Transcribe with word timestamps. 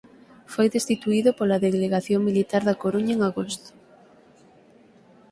Foi 0.53 0.67
destituído 0.75 1.29
pola 1.39 1.61
Delegación 1.65 2.21
Militar 2.29 2.61
da 2.65 2.79
Coruña 2.83 3.13
en 3.15 3.21
agosto. 3.29 3.69